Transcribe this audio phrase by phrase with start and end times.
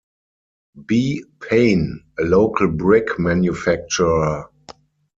[0.87, 1.23] B.
[1.41, 4.49] Paine, a local brick manufacturer.